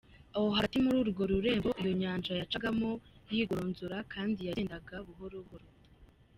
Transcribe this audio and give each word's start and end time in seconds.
Aho 0.35 0.47
hagati 0.57 0.77
muri 0.83 0.97
urwo 1.03 1.23
rurembo, 1.31 1.69
iyo 1.81 1.91
nyanja 2.01 2.31
yacagamo 2.39 2.89
yigoronzora 3.35 3.97
kandi 4.13 4.39
yagendaga 4.47 4.95
buhoro 5.07 5.37
buhoro. 5.49 5.67